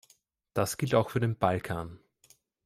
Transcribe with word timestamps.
Das 0.55 0.77
gilt 0.77 0.95
auch 0.95 1.11
für 1.11 1.19
den 1.19 1.37
Balkan. 1.37 1.99